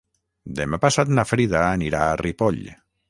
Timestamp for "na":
1.17-1.25